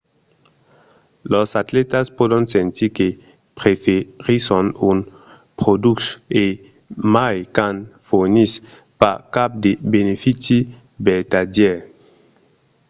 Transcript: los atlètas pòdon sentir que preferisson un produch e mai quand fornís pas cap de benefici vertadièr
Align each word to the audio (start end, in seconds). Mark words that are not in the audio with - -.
los 1.31 1.49
atlètas 1.61 2.05
pòdon 2.17 2.43
sentir 2.55 2.89
que 2.97 3.07
preferisson 3.59 4.65
un 4.89 4.97
produch 5.59 6.05
e 6.43 6.45
mai 7.13 7.35
quand 7.55 7.77
fornís 8.07 8.51
pas 8.99 9.17
cap 9.35 9.49
de 9.63 9.71
benefici 9.93 10.57
vertadièr 11.07 11.77